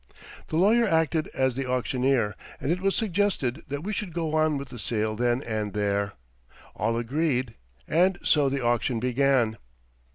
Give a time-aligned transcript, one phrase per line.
[0.47, 4.57] The lawyer acted as the auctioneer, and it was suggested that we should go on
[4.57, 6.13] with the sale then and there.
[6.75, 7.53] All agreed,
[7.87, 9.59] and so the auction began.